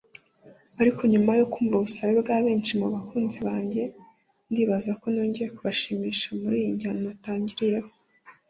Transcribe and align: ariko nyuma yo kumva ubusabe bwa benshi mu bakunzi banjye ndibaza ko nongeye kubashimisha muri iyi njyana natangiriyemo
ariko 0.81 1.01
nyuma 1.11 1.31
yo 1.39 1.45
kumva 1.53 1.73
ubusabe 1.77 2.13
bwa 2.23 2.37
benshi 2.45 2.71
mu 2.79 2.87
bakunzi 2.93 3.39
banjye 3.47 3.83
ndibaza 4.51 4.91
ko 5.01 5.05
nongeye 5.13 5.49
kubashimisha 5.55 6.27
muri 6.39 6.55
iyi 6.61 6.73
njyana 6.75 7.01
natangiriyemo 7.05 7.93